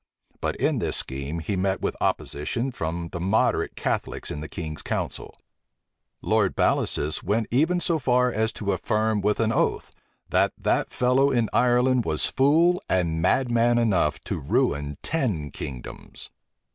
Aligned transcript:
But 0.39 0.55
in 0.55 0.79
this 0.79 0.95
scheme 0.97 1.37
he 1.37 1.55
met 1.55 1.79
with 1.79 1.95
opposition 2.01 2.71
from 2.71 3.09
the 3.11 3.19
moderate 3.19 3.75
Catholics 3.75 4.31
in 4.31 4.39
the 4.41 4.49
king's 4.49 4.81
council. 4.81 5.37
Lord 6.23 6.55
Bellasis 6.55 7.21
went 7.21 7.45
even 7.51 7.79
so 7.79 7.99
far 7.99 8.31
as 8.31 8.51
to 8.53 8.71
affirm 8.71 9.21
with 9.21 9.39
an 9.39 9.53
oath, 9.53 9.91
"that 10.27 10.53
that 10.57 10.89
fellow 10.89 11.29
in 11.29 11.51
Ireland 11.53 12.05
was 12.05 12.25
fool 12.25 12.81
and 12.89 13.21
madman 13.21 13.77
enough 13.77 14.19
to 14.21 14.39
ruin 14.39 14.97
ten 15.03 15.51
kingdoms." 15.51 16.31